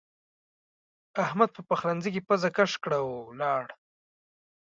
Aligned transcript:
احمد 1.23 1.49
په 1.55 1.61
پخلنځ 1.69 2.03
کې 2.13 2.21
پزه 2.27 2.49
کش 2.57 2.71
کړه 2.83 2.97
او 3.03 3.09
ولاړ. 3.29 3.65